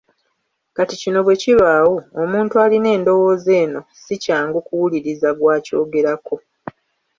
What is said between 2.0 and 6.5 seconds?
omuntu alina endowooza eno si kyangu kuwuliriza gw’akyogerako.